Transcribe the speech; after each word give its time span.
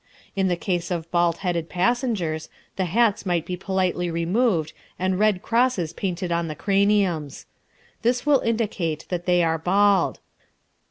In 0.35 0.47
the 0.47 0.55
case 0.55 0.89
of 0.89 1.11
bald 1.11 1.37
headed 1.45 1.69
passengers, 1.69 2.49
the 2.75 2.85
hats 2.85 3.23
might 3.23 3.45
be 3.45 3.55
politely 3.55 4.09
removed 4.09 4.73
and 4.97 5.19
red 5.19 5.43
crosses 5.43 5.93
painted 5.93 6.31
on 6.31 6.47
the 6.47 6.55
craniums. 6.55 7.45
This 8.01 8.25
will 8.25 8.39
indicate 8.39 9.05
that 9.09 9.27
they 9.27 9.43
are 9.43 9.59
bald. 9.59 10.19